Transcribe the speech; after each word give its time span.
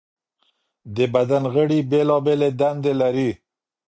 د 0.95 0.97
بدن 1.13 1.43
غړي 1.53 1.79
بېلابېلې 1.91 2.49
دندې 2.59 2.93
لري. 3.01 3.29